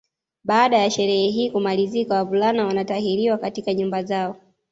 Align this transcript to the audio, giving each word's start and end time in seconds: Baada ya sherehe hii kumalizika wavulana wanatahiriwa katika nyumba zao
Baada 0.43 0.77
ya 0.77 0.89
sherehe 0.91 1.27
hii 1.29 1.51
kumalizika 1.51 2.15
wavulana 2.15 2.65
wanatahiriwa 2.65 3.37
katika 3.37 3.73
nyumba 3.73 4.03
zao 4.03 4.35